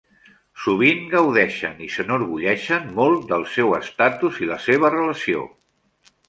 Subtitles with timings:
[0.61, 5.47] Sovint gaudeixen i s'enorgulleixen molt del seu estatus i la seva relació.